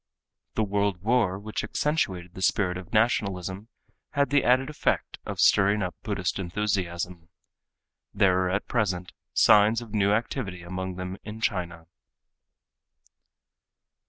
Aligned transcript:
The 0.55 0.63
world 0.63 1.03
war 1.03 1.37
which 1.37 1.63
accentuated 1.63 2.33
the 2.33 2.41
spirit 2.41 2.75
of 2.75 2.91
nationalism 2.91 3.67
had 4.13 4.31
the 4.31 4.43
added 4.43 4.67
effect 4.67 5.19
of 5.27 5.39
stirring 5.39 5.83
up 5.83 5.93
Buddhist 6.01 6.39
enthusiasm. 6.39 7.29
There 8.11 8.39
are 8.45 8.49
at 8.49 8.65
present 8.67 9.13
signs 9.35 9.79
of 9.79 9.93
new 9.93 10.11
activity 10.11 10.63
among 10.63 10.95
them 10.95 11.17
in 11.23 11.39
China. 11.39 11.85